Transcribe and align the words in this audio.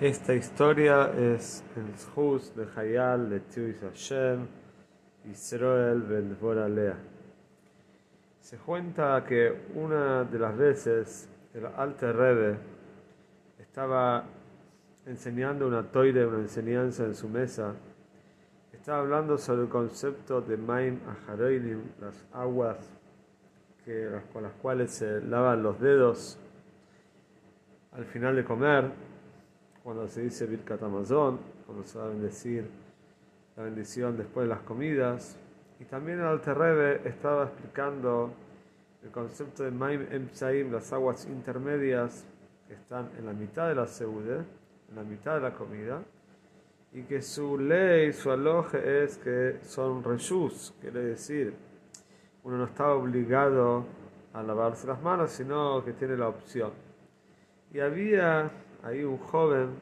Esta 0.00 0.34
historia 0.34 1.12
es 1.16 1.62
el 1.76 1.94
Shus 1.94 2.52
de 2.56 2.66
Hayal 2.74 3.30
de 3.30 3.38
Tzius 3.38 3.76
Hashem, 3.80 4.44
Israel 5.30 6.02
Ben 6.02 6.74
Lea. 6.74 6.96
Se 8.40 8.56
cuenta 8.58 9.24
que 9.24 9.68
una 9.76 10.24
de 10.24 10.38
las 10.40 10.56
veces 10.56 11.28
el 11.54 11.66
Alter 11.66 12.16
Rebbe 12.16 12.58
estaba 13.60 14.24
enseñando 15.06 15.68
una 15.68 15.84
toire, 15.84 16.26
una 16.26 16.38
enseñanza 16.38 17.04
en 17.04 17.14
su 17.14 17.28
mesa. 17.28 17.72
Estaba 18.72 18.98
hablando 18.98 19.38
sobre 19.38 19.62
el 19.62 19.68
concepto 19.68 20.40
de 20.40 20.56
Maim 20.56 20.98
Aharoinim, 21.06 21.82
las 22.00 22.26
aguas 22.32 22.78
que, 23.84 24.10
con 24.32 24.42
las 24.42 24.54
cuales 24.54 24.90
se 24.90 25.20
lavan 25.20 25.62
los 25.62 25.78
dedos 25.78 26.36
al 27.92 28.04
final 28.06 28.34
de 28.34 28.44
comer 28.44 29.13
cuando 29.84 30.08
se 30.08 30.22
dice 30.22 30.46
Birkat 30.46 30.82
Amazon, 30.82 31.38
cuando 31.66 31.84
se 31.84 31.98
va 31.98 32.06
a 32.06 32.08
bendecir 32.08 32.66
la 33.54 33.64
bendición 33.64 34.16
después 34.16 34.48
de 34.48 34.54
las 34.54 34.62
comidas. 34.62 35.36
Y 35.78 35.84
también 35.84 36.20
el 36.20 36.24
Alter 36.24 37.02
estaba 37.04 37.44
explicando 37.44 38.32
el 39.02 39.10
concepto 39.10 39.62
de 39.62 39.70
Maim 39.70 40.06
Emsaim, 40.10 40.72
las 40.72 40.90
aguas 40.94 41.26
intermedias 41.26 42.24
que 42.66 42.72
están 42.72 43.10
en 43.18 43.26
la 43.26 43.34
mitad 43.34 43.68
de 43.68 43.74
la 43.74 43.86
seude, 43.86 44.38
en 44.88 44.96
la 44.96 45.02
mitad 45.02 45.34
de 45.34 45.40
la 45.42 45.52
comida, 45.52 46.02
y 46.94 47.02
que 47.02 47.20
su 47.20 47.58
ley, 47.58 48.14
su 48.14 48.30
aloje 48.30 49.04
es 49.04 49.18
que 49.18 49.58
son 49.64 50.02
reshus, 50.02 50.72
quiere 50.80 51.00
decir, 51.00 51.52
uno 52.42 52.56
no 52.56 52.64
está 52.64 52.88
obligado 52.94 53.84
a 54.32 54.42
lavarse 54.42 54.86
las 54.86 55.02
manos, 55.02 55.30
sino 55.30 55.84
que 55.84 55.92
tiene 55.92 56.16
la 56.16 56.28
opción. 56.28 56.70
Y 57.70 57.80
había 57.80 58.50
ahí 58.84 59.02
un 59.02 59.16
joven 59.18 59.80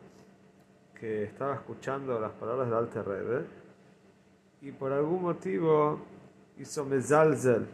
que 0.95 1.25
estaba 1.25 1.55
escuchando 1.57 2.21
las 2.21 2.31
palabras 2.33 2.69
del 2.69 2.79
Alter 2.79 3.05
Rebbe 3.05 3.45
y 4.61 4.71
por 4.71 4.93
algún 4.93 5.23
motivo 5.23 6.01
hizo 6.57 6.85
mezalzel, 6.85 7.67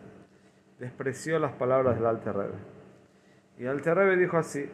despreció 0.78 1.38
las 1.38 1.52
palabras 1.52 1.96
del 1.96 2.06
Alter 2.06 2.34
Rebbe. 2.34 2.58
Y 3.58 3.64
el 3.64 3.68
Alter 3.68 3.94
Rebbe 3.94 4.16
dijo 4.16 4.38
así, 4.38 4.70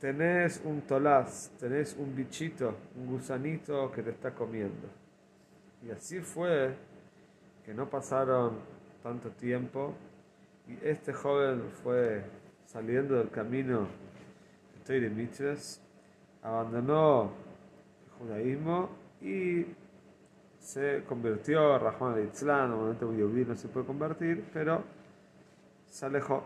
tenés 0.00 0.60
un 0.64 0.82
tolaz, 0.82 1.50
tenés 1.60 1.96
un 1.96 2.16
bichito, 2.16 2.74
un 2.96 3.06
gusanito 3.06 3.92
que 3.92 4.02
te 4.02 4.10
está 4.10 4.34
comiendo. 4.34 4.88
Y 5.86 5.90
así 5.92 6.18
fue 6.18 6.74
que 7.64 7.72
no 7.72 7.88
pasaron 7.88 8.58
tanto 9.04 9.30
tiempo 9.30 9.94
y 10.66 10.84
este 10.84 11.12
joven 11.12 11.62
fue 11.84 12.24
saliendo 12.66 13.14
del 13.16 13.30
camino 13.30 13.86
Mitzvahs, 14.88 15.80
abandonó 16.42 17.32
el 18.04 18.12
judaísmo 18.18 18.90
y 19.20 19.66
se 20.58 21.04
convirtió 21.06 21.74
a 21.74 21.78
Rahman 21.78 22.16
de 22.16 22.24
Itzlán, 22.24 22.70
momento 22.70 23.08
un 23.08 23.48
no 23.48 23.54
se 23.54 23.68
puede 23.68 23.86
convertir, 23.86 24.44
pero 24.52 24.82
se 25.86 26.06
alejó. 26.06 26.44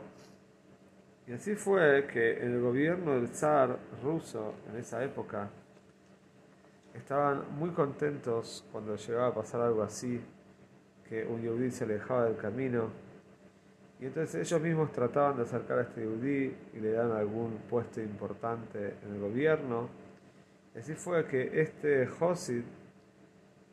Y 1.26 1.32
así 1.32 1.54
fue 1.56 2.06
que 2.06 2.38
en 2.42 2.54
el 2.54 2.60
gobierno 2.60 3.14
del 3.14 3.28
zar 3.28 3.78
ruso 4.02 4.54
en 4.70 4.76
esa 4.76 5.02
época 5.02 5.50
estaban 6.94 7.44
muy 7.58 7.70
contentos 7.70 8.64
cuando 8.72 8.96
llegaba 8.96 9.28
a 9.28 9.34
pasar 9.34 9.60
algo 9.60 9.82
así, 9.82 10.20
que 11.08 11.24
un 11.24 11.42
yudí 11.42 11.70
se 11.70 11.84
alejaba 11.84 12.24
del 12.26 12.36
camino 12.36 13.07
y 14.00 14.06
entonces 14.06 14.46
ellos 14.46 14.60
mismos 14.60 14.92
trataban 14.92 15.36
de 15.36 15.42
acercar 15.42 15.78
a 15.80 15.82
este 15.82 16.04
yudí 16.04 16.54
y 16.72 16.80
le 16.80 16.92
dan 16.92 17.10
algún 17.10 17.58
puesto 17.68 18.00
importante 18.00 18.94
en 19.04 19.14
el 19.14 19.20
gobierno. 19.20 19.88
así 20.76 20.94
fue 20.94 21.26
que 21.26 21.60
este 21.60 22.06
Josid 22.06 22.62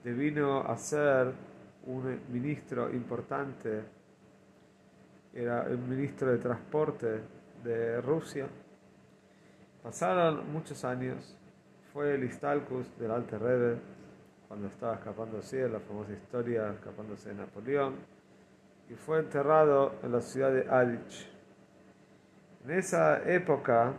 devino 0.04 0.62
a 0.62 0.76
ser 0.78 1.32
un 1.86 2.20
ministro 2.32 2.92
importante, 2.92 3.84
era 5.34 5.64
el 5.68 5.78
ministro 5.78 6.32
de 6.32 6.38
transporte 6.40 7.22
de 7.64 8.02
Rusia. 8.02 8.48
Pasaron 9.84 10.52
muchos 10.52 10.84
años, 10.86 11.38
fue 11.94 12.16
el 12.16 12.24
Istalcus 12.24 12.98
del 12.98 13.12
Alte 13.12 13.38
Rebbe, 13.38 13.78
cuando 14.48 14.68
estaba 14.68 14.96
escapándose, 14.96 15.70
la 15.70 15.80
famosa 15.80 16.14
historia 16.14 16.72
escapándose 16.72 17.30
de 17.30 17.36
Napoleón 17.36 18.15
y 18.90 18.94
fue 18.94 19.20
enterrado 19.20 19.96
en 20.04 20.12
la 20.12 20.22
ciudad 20.22 20.52
de 20.52 20.70
Adich. 20.70 21.28
En 22.64 22.72
esa 22.72 23.22
época, 23.30 23.94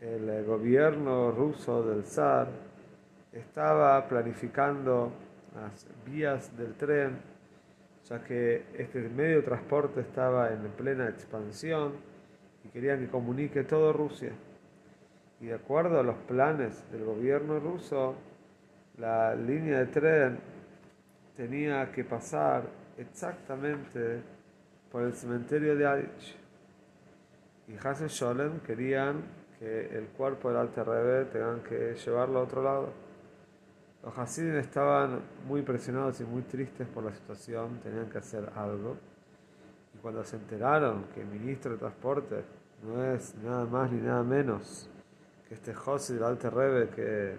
el 0.00 0.44
gobierno 0.44 1.30
ruso 1.30 1.82
del 1.82 2.04
zar 2.04 2.48
estaba 3.32 4.06
planificando 4.06 5.12
las 5.54 5.86
vías 6.04 6.56
del 6.56 6.74
tren, 6.74 7.18
ya 8.04 8.22
que 8.22 8.66
este 8.76 9.00
medio 9.08 9.36
de 9.36 9.42
transporte 9.42 10.00
estaba 10.00 10.52
en 10.52 10.60
plena 10.72 11.08
expansión 11.08 11.94
y 12.64 12.68
querían 12.68 13.00
que 13.00 13.08
comunique 13.08 13.64
todo 13.64 13.92
Rusia. 13.92 14.32
Y 15.40 15.46
de 15.46 15.54
acuerdo 15.54 16.00
a 16.00 16.02
los 16.02 16.16
planes 16.18 16.90
del 16.90 17.04
gobierno 17.04 17.58
ruso, 17.58 18.14
la 18.98 19.34
línea 19.34 19.80
de 19.80 19.86
tren 19.86 20.38
tenía 21.36 21.90
que 21.90 22.04
pasar 22.04 22.83
exactamente 22.98 24.22
por 24.90 25.02
el 25.02 25.12
cementerio 25.14 25.76
de 25.76 25.86
Adich. 25.86 26.36
Y 27.68 27.76
Hasen 27.76 28.08
Sholem 28.08 28.60
querían 28.60 29.22
que 29.58 29.96
el 29.96 30.08
cuerpo 30.08 30.48
del 30.48 30.58
Alter 30.58 30.86
Rebbe 30.86 31.24
tengan 31.26 31.60
que 31.62 31.94
llevarlo 31.94 32.40
a 32.40 32.42
otro 32.42 32.62
lado. 32.62 32.92
Los 34.02 34.18
Hasidim 34.18 34.56
estaban 34.56 35.20
muy 35.46 35.62
presionados 35.62 36.20
y 36.20 36.24
muy 36.24 36.42
tristes 36.42 36.86
por 36.86 37.04
la 37.04 37.12
situación, 37.12 37.80
tenían 37.82 38.10
que 38.10 38.18
hacer 38.18 38.50
algo. 38.54 38.96
Y 39.94 39.98
cuando 39.98 40.22
se 40.24 40.36
enteraron 40.36 41.04
que 41.14 41.22
el 41.22 41.26
ministro 41.26 41.72
de 41.72 41.78
Transporte 41.78 42.44
no 42.82 43.02
es 43.02 43.34
nada 43.36 43.64
más 43.64 43.90
ni 43.90 44.00
nada 44.02 44.22
menos 44.22 44.90
que 45.48 45.54
este 45.54 45.72
José 45.72 46.14
del 46.14 46.24
Alter 46.24 46.52
Rebbe 46.52 46.88
que 46.90 47.38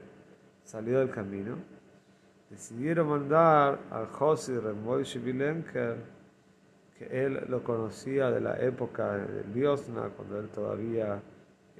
salió 0.63 0.99
del 0.99 1.11
camino, 1.11 1.57
decidieron 2.55 3.09
mandar 3.09 3.79
al 3.91 4.07
José 4.07 4.61
Remoishe 4.61 5.19
Bilenker, 5.19 5.97
que 6.97 7.25
él 7.25 7.43
lo 7.49 7.61
conocía 7.61 8.31
de 8.31 8.39
la 8.39 8.57
época 8.61 9.17
del 9.17 9.43
Biosna, 9.51 10.07
cuando 10.15 10.39
él 10.39 10.47
todavía 10.47 11.21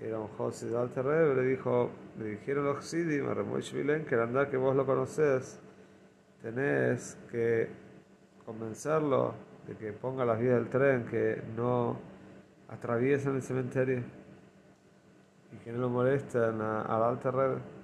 era 0.02 0.19
un 0.19 0.28
José 0.28 0.68
de 0.68 0.78
Alter 0.78 1.06
Rebbe, 1.06 1.35
le 1.35 1.47
dijo, 1.47 1.91
le 2.19 2.31
dijeron 2.31 2.66
los 2.66 2.84
Sidim 2.84 3.25
a 3.30 3.34
Remoishe 3.34 3.78
Bilenker, 3.78 4.19
anda 4.19 4.50
que 4.50 4.58
vos 4.58 4.75
lo 4.75 4.85
conocés, 4.85 5.62
tenés 6.41 7.18
que 7.31 7.69
convencerlo 8.46 9.34
de 9.66 9.78
que 9.78 9.94
ponga 9.94 10.25
las 10.25 10.38
vías 10.38 10.56
del 10.56 10.68
tren, 10.68 11.06
que 11.06 11.41
no 11.56 11.97
atraviesen 12.68 13.35
el 13.35 13.41
cementerio 13.41 14.03
y 15.53 15.58
que 15.64 15.72
no 15.72 15.78
lo 15.78 15.90
molesten 15.90 16.59
al 16.59 17.02
Alter 17.02 17.34
Rebbe. 17.34 17.75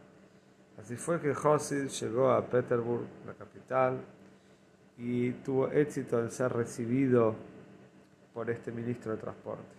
Así 0.91 0.99
fue 0.99 1.21
que 1.21 1.33
Josid 1.33 1.87
llegó 1.87 2.31
a 2.31 2.45
Petersburg, 2.45 3.05
la 3.25 3.33
capital, 3.33 4.01
y 4.97 5.31
tuvo 5.31 5.69
éxito 5.69 6.19
en 6.19 6.29
ser 6.29 6.51
recibido 6.51 7.33
por 8.33 8.49
este 8.49 8.73
ministro 8.73 9.13
de 9.13 9.17
transporte. 9.17 9.73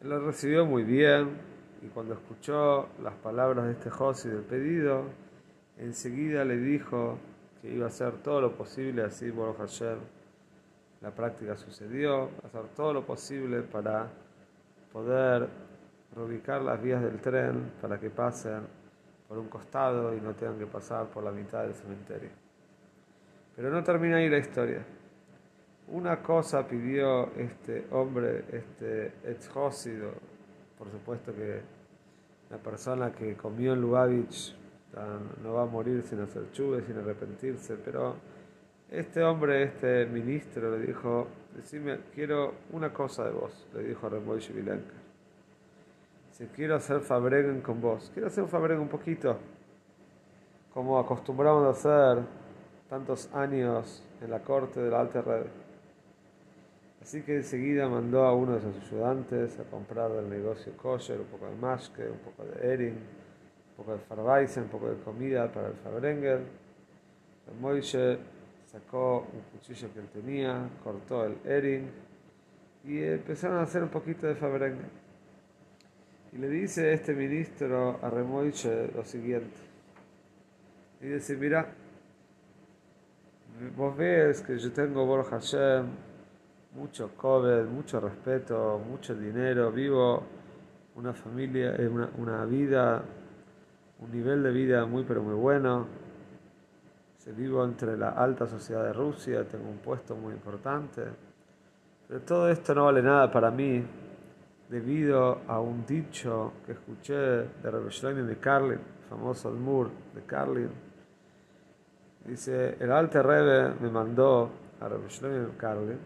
Él 0.00 0.08
lo 0.08 0.24
recibió 0.24 0.64
muy 0.64 0.84
bien 0.84 1.36
y 1.82 1.88
cuando 1.88 2.14
escuchó 2.14 2.88
las 3.02 3.12
palabras 3.16 3.66
de 3.66 3.72
este 3.72 3.90
Josid 3.90 4.30
del 4.30 4.40
pedido, 4.40 5.02
enseguida 5.76 6.42
le 6.42 6.56
dijo 6.56 7.18
que 7.60 7.70
iba 7.70 7.84
a 7.84 7.88
hacer 7.88 8.14
todo 8.22 8.40
lo 8.40 8.52
posible, 8.56 9.02
así 9.02 9.30
por 9.30 9.54
Hashem, 9.58 9.98
la 11.02 11.10
práctica 11.10 11.58
sucedió, 11.58 12.30
hacer 12.42 12.68
todo 12.74 12.94
lo 12.94 13.04
posible 13.04 13.60
para 13.60 14.08
poder 14.94 15.46
reubicar 16.14 16.62
las 16.62 16.82
vías 16.82 17.02
del 17.02 17.20
tren 17.20 17.72
para 17.82 18.00
que 18.00 18.08
pasen 18.08 18.85
por 19.28 19.38
un 19.38 19.48
costado 19.48 20.14
y 20.14 20.20
no 20.20 20.34
tengan 20.34 20.58
que 20.58 20.66
pasar 20.66 21.06
por 21.08 21.24
la 21.24 21.30
mitad 21.30 21.62
del 21.62 21.74
cementerio. 21.74 22.30
Pero 23.54 23.70
no 23.70 23.82
termina 23.82 24.16
ahí 24.16 24.28
la 24.28 24.38
historia. 24.38 24.84
Una 25.88 26.22
cosa 26.22 26.66
pidió 26.66 27.32
este 27.36 27.86
hombre, 27.92 28.44
este 28.52 29.12
ex 29.24 29.48
por 30.78 30.90
supuesto 30.90 31.34
que 31.34 31.60
la 32.50 32.58
persona 32.58 33.12
que 33.12 33.36
comió 33.36 33.72
en 33.72 33.80
Lubavitch 33.80 34.54
no 35.42 35.54
va 35.54 35.62
a 35.62 35.66
morir 35.66 36.02
sin 36.02 36.20
hacer 36.20 36.50
chuve, 36.52 36.82
sin 36.82 36.96
arrepentirse, 36.98 37.76
pero 37.76 38.16
este 38.90 39.22
hombre, 39.22 39.64
este 39.64 40.06
ministro, 40.06 40.76
le 40.76 40.86
dijo, 40.86 41.26
decime, 41.54 41.98
quiero 42.14 42.54
una 42.72 42.92
cosa 42.92 43.24
de 43.24 43.32
vos, 43.32 43.66
le 43.74 43.82
dijo 43.82 44.06
a 44.06 44.10
Vilenka. 44.10 45.05
Quiero 46.54 46.74
hacer 46.74 47.00
fabreguen 47.00 47.62
con 47.62 47.80
vos, 47.80 48.10
quiero 48.12 48.28
hacer 48.28 48.44
un 48.44 48.72
un 48.72 48.88
poquito, 48.88 49.38
como 50.74 50.98
acostumbramos 50.98 51.64
a 51.64 51.70
hacer 51.70 52.24
tantos 52.90 53.32
años 53.32 54.02
en 54.20 54.30
la 54.30 54.40
corte 54.40 54.80
de 54.82 54.90
la 54.90 55.00
Alta 55.00 55.22
Red. 55.22 55.46
Así 57.00 57.22
que 57.22 57.36
enseguida 57.36 57.88
mandó 57.88 58.26
a 58.26 58.34
uno 58.34 58.56
de 58.56 58.60
sus 58.60 58.76
ayudantes 58.84 59.58
a 59.58 59.64
comprar 59.64 60.10
del 60.10 60.28
negocio 60.28 60.76
kosher, 60.76 61.20
un 61.20 61.26
poco 61.26 61.46
de 61.46 61.56
mashke, 61.56 62.10
un 62.10 62.18
poco 62.18 62.44
de 62.44 62.70
ering, 62.70 62.96
un 62.96 63.76
poco 63.78 63.92
de 63.92 63.98
farbaisen, 64.00 64.64
un 64.64 64.68
poco 64.68 64.90
de 64.90 64.96
comida 64.96 65.50
para 65.50 65.68
el 65.68 65.74
fabrenger. 65.74 66.40
El 67.48 67.60
Moishe 67.60 68.18
sacó 68.66 69.20
un 69.32 69.58
cuchillo 69.58 69.88
que 69.90 70.00
él 70.00 70.08
tenía, 70.12 70.68
cortó 70.84 71.24
el 71.24 71.38
ering 71.46 71.90
y 72.84 73.02
empezaron 73.02 73.56
a 73.56 73.62
hacer 73.62 73.82
un 73.82 73.88
poquito 73.88 74.26
de 74.26 74.34
fabrenger. 74.34 75.05
Y 76.36 76.38
le 76.38 76.50
dice 76.50 76.92
este 76.92 77.14
ministro 77.14 77.98
a 78.02 78.10
Remoiche 78.10 78.90
lo 78.94 79.02
siguiente. 79.06 79.56
Y 81.00 81.06
dice, 81.06 81.34
mira, 81.34 81.66
vos 83.74 83.96
ves 83.96 84.42
que 84.42 84.58
yo 84.58 84.70
tengo 84.70 85.06
Borja 85.06 85.40
Hashem, 85.40 85.86
mucho 86.74 87.12
COVID, 87.16 87.64
mucho 87.72 88.00
respeto, 88.00 88.78
mucho 88.86 89.14
dinero, 89.14 89.72
vivo 89.72 90.24
una 90.96 91.14
familia, 91.14 91.74
eh, 91.74 91.88
una, 91.88 92.10
una 92.18 92.44
vida, 92.44 93.02
un 94.00 94.12
nivel 94.12 94.42
de 94.42 94.50
vida 94.50 94.84
muy 94.84 95.04
pero 95.04 95.22
muy 95.22 95.34
bueno. 95.34 95.86
Se 97.16 97.32
vivo 97.32 97.64
entre 97.64 97.96
la 97.96 98.10
alta 98.10 98.46
sociedad 98.46 98.84
de 98.84 98.92
Rusia, 98.92 99.48
tengo 99.48 99.70
un 99.70 99.78
puesto 99.78 100.14
muy 100.14 100.34
importante. 100.34 101.02
Pero 102.06 102.20
todo 102.20 102.50
esto 102.50 102.74
no 102.74 102.84
vale 102.84 103.00
nada 103.00 103.32
para 103.32 103.50
mí 103.50 103.82
debido 104.68 105.40
a 105.46 105.60
un 105.60 105.86
dicho 105.86 106.52
que 106.64 106.72
escuché 106.72 107.14
de 107.14 107.70
Rebbe 107.70 108.22
de 108.22 108.36
Carlin, 108.38 108.80
famoso 109.08 109.48
Almur 109.48 109.90
de 110.14 110.22
Carlin. 110.22 110.70
Dice, 112.24 112.76
el 112.80 112.90
Alte 112.90 113.22
Rebbe 113.22 113.74
me 113.80 113.90
mandó 113.90 114.50
a 114.80 114.88
Rebbe 114.88 115.06
de 115.06 115.56
Carlin 115.56 115.98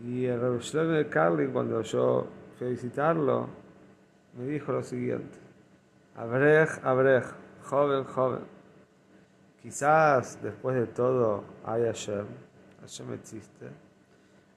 y 0.00 0.26
el 0.26 0.40
Rebbe 0.40 0.98
de 0.98 1.08
Carlin 1.08 1.52
cuando 1.52 1.80
yo 1.82 2.26
fui 2.58 2.66
a 2.66 2.70
visitarlo 2.70 3.48
me 4.36 4.44
dijo 4.46 4.72
lo 4.72 4.82
siguiente, 4.82 5.38
Abrej, 6.14 6.68
Abrej, 6.82 7.24
joven, 7.62 8.04
joven, 8.04 8.40
Quizás 9.62 10.38
después 10.42 10.76
de 10.76 10.86
todo 10.86 11.42
hay 11.64 11.84
Hashem, 11.84 12.26
Hashem 12.80 13.12
existe, 13.14 13.66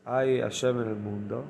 hay 0.06 0.42
Hashem 0.42 0.82
en 0.82 0.88
el 0.90 0.96
mundo. 0.96 1.46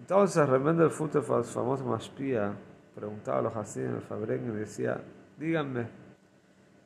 Entonces 0.00 0.48
Remendel 0.48 0.90
Futterfeld, 0.90 1.44
famoso 1.44 1.84
Mashpia, 1.84 2.52
preguntaba 2.94 3.38
a 3.38 3.42
los 3.42 3.54
Hasidim 3.54 3.96
el 3.96 4.02
Fabren 4.02 4.50
y 4.50 4.56
decía, 4.56 4.98
díganme, 5.38 5.86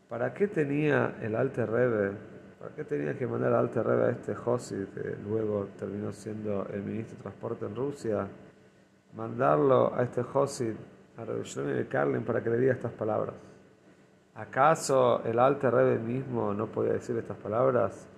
¿para 0.09 0.35
qué 0.35 0.49
tenía 0.49 1.17
el 1.23 1.35
Alte 1.37 1.65
Rebbe, 1.65 2.13
para 2.59 2.75
qué 2.75 2.85
tenía 2.85 3.17
que 3.17 3.27
mandar 3.27 3.53
al 3.53 3.61
Alte 3.61 3.83
Rebbe 3.83 4.07
a 4.07 4.11
este 4.11 4.35
Josi, 4.35 4.87
que 4.93 5.17
luego 5.27 5.69
terminó 5.79 6.13
siendo 6.13 6.67
el 6.73 6.83
ministro 6.83 7.17
de 7.17 7.23
Transporte 7.23 7.67
en 7.67 7.77
Rusia, 7.77 8.29
mandarlo 9.17 9.95
a 9.95 10.03
este 10.03 10.23
Josi, 10.23 10.77
a 11.17 11.25
Rebbe 11.25 11.73
de 11.73 11.87
Karlin, 11.87 12.25
para 12.25 12.43
que 12.43 12.51
le 12.51 12.59
diga 12.59 12.73
estas 12.73 12.93
palabras? 12.93 13.35
¿Acaso 14.35 15.23
el 15.25 15.39
Alte 15.39 15.71
Rebbe 15.71 15.99
mismo 16.01 16.53
no 16.53 16.67
podía 16.67 16.95
decir 16.95 17.17
estas 17.17 17.37
palabras? 17.37 18.09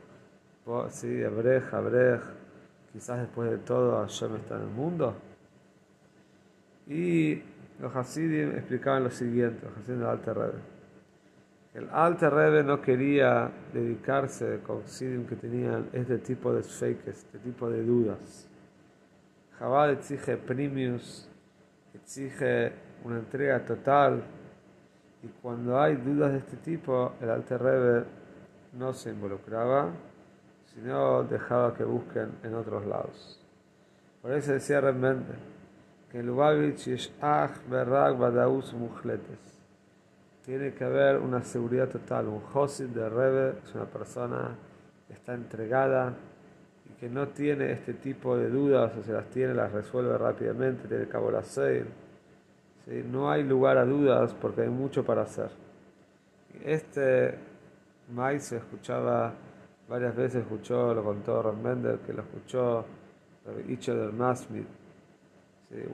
Sí, 0.89 1.23
Abrej, 1.23 1.63
Abrej, 1.73 2.21
quizás 2.97 3.21
después 3.21 3.51
de 3.51 3.59
todo 3.59 3.99
Hashem 3.99 4.37
está 4.37 4.57
en 4.57 4.63
el 4.63 4.69
mundo. 4.69 5.15
Y 6.87 7.43
los 7.79 7.95
Hasidim 7.95 8.53
explicaban 8.53 9.05
lo 9.05 9.11
siguiente, 9.11 9.67
los 9.67 9.77
Hasidim 9.77 9.99
del 9.99 10.09
Alte 10.09 10.33
Rebbe. 10.33 10.59
El 11.75 11.91
Alte 11.91 12.31
Rebbe 12.31 12.65
no 12.65 12.81
quería 12.81 13.51
dedicarse 13.75 14.61
con 14.67 14.83
Hasidim 14.83 15.27
que 15.27 15.37
tenían 15.37 15.91
este 15.93 16.17
tipo 16.17 16.55
de 16.55 16.63
fakes, 16.63 17.11
este 17.11 17.39
tipo 17.41 17.69
de 17.69 17.85
dudas. 17.85 18.49
Jabal 19.59 19.91
exige 19.91 20.39
premios, 20.39 21.29
exige 21.93 22.73
una 23.05 23.19
entrega 23.19 23.63
total 23.63 24.23
y 25.23 25.29
cuando 25.43 25.79
hay 25.79 25.97
dudas 25.97 26.33
de 26.33 26.39
este 26.39 26.57
tipo, 26.57 27.13
el 27.21 27.29
Alter 27.29 27.63
Rebbe 27.63 28.05
no 28.73 28.95
se 28.95 29.11
involucraba, 29.11 29.91
sino 30.77 31.25
dejaba 31.25 31.75
que 31.75 31.85
busquen 31.85 32.33
en 32.43 32.55
otros 32.55 32.85
lados. 32.85 33.41
Por 34.21 34.33
eso 34.33 34.53
decía 34.53 34.81
realmente 34.81 35.33
que 36.13 36.19
en 36.19 36.27
Lubavitch 36.27 36.89
es 36.89 37.13
Ach 37.21 37.53
Berrag 37.69 38.19
Badaus 38.19 38.75
Mujletes. 38.75 39.57
Tiene 40.45 40.75
que 40.75 40.85
haber 40.85 41.19
una 41.19 41.43
seguridad 41.43 41.89
total. 41.89 42.29
Un 42.29 42.41
Josid 42.41 42.89
de 42.89 43.09
Rebbe 43.09 43.59
es 43.65 43.75
una 43.75 43.87
persona 43.87 44.55
que 45.09 45.15
está 45.15 45.33
entregada 45.33 46.15
y 46.85 47.01
que 47.01 47.09
no 47.09 47.29
tiene 47.29 47.73
este 47.73 47.95
tipo 47.95 48.37
de 48.37 48.51
dudas, 48.51 48.93
o 48.97 49.03
se 49.03 49.13
las 49.13 49.27
tiene, 49.31 49.55
las 49.55 49.73
resuelve 49.73 50.17
rápidamente, 50.19 50.87
tiene 50.87 51.09
cabo 51.09 51.31
la 51.31 51.43
no 53.11 53.31
hay 53.31 53.43
lugar 53.43 53.79
a 53.79 53.85
dudas 53.85 54.35
porque 54.35 54.63
hay 54.63 54.69
mucho 54.69 55.05
para 55.05 55.23
hacer. 55.23 55.51
Este 56.65 57.35
maíz 58.15 58.45
se 58.45 58.59
escuchaba 58.59 59.35
varias 59.89 60.17
veces, 60.17 60.43
escuchó, 60.43 60.93
lo 60.95 61.05
contó 61.05 61.43
Ron 61.43 61.63
Mendel, 61.63 62.01
que 62.01 62.13
lo 62.13 62.23
escuchó 62.23 62.85
Icho 63.69 63.95
Masmid, 64.13 64.65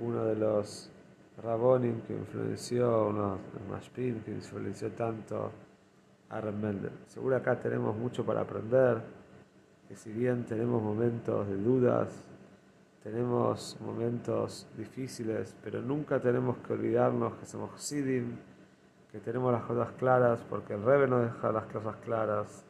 uno 0.01 0.25
de 0.25 0.37
los 0.37 0.91
Rabonim 1.43 2.01
que 2.03 2.15
influenció, 2.15 3.09
uno 3.09 3.39
de 3.53 3.69
los 3.71 3.89
que 3.91 4.31
influenció 4.31 4.91
tanto 4.93 5.51
a 6.31 6.41
Ron 6.41 6.61
Mendel. 6.61 6.93
Seguro 7.07 7.37
acá 7.37 7.59
tenemos 7.59 7.97
mucho 7.97 8.25
para 8.25 8.41
aprender, 8.41 9.03
que 9.89 9.97
si 9.97 10.11
bien 10.13 10.45
tenemos 10.45 10.83
momentos 10.83 11.47
de 11.49 11.57
dudas, 11.57 12.09
tenemos 13.03 13.77
momentos 13.81 14.67
difíciles, 14.77 15.55
pero 15.63 15.83
nunca 15.83 16.21
tenemos 16.21 16.57
que 16.59 16.73
olvidarnos 16.73 17.35
que 17.35 17.47
somos 17.47 17.81
Sidim, 17.81 18.37
que 19.11 19.19
tenemos 19.19 19.53
las 19.53 19.65
cosas 19.65 19.91
claras, 19.99 20.41
porque 20.49 20.75
el 20.75 20.83
Rebe 20.83 21.09
nos 21.09 21.23
deja 21.25 21.53
las 21.53 21.65
cosas 21.65 21.97
claras 21.97 22.65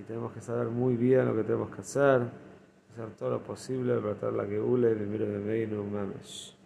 y 0.00 0.02
tenemos 0.04 0.32
que 0.32 0.40
saber 0.40 0.68
muy 0.68 0.96
bien 0.96 1.26
lo 1.26 1.36
que 1.36 1.42
tenemos 1.42 1.68
que 1.74 1.82
hacer, 1.82 2.22
hacer 2.92 3.10
todo 3.18 3.30
lo 3.30 3.42
posible 3.42 3.96
para 3.96 4.14
tratar 4.14 4.32
la 4.32 4.46
que 4.46 4.58
hule 4.58 4.92
y 4.92 4.94
vivir 4.94 5.26
de 5.26 5.38
Meinu 5.38 5.84
Mamesh. 5.84 6.59